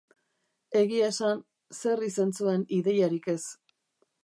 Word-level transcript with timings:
Egia 0.79 1.09
esan, 1.13 1.43
zer 1.81 2.03
izen 2.09 2.33
zuen 2.41 2.65
ideiarik 2.81 3.31
ez. 3.37 3.41